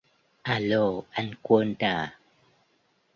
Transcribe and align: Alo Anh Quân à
Alo 0.45 1.05
Anh 1.15 1.33
Quân 1.43 1.69
à 1.95 1.95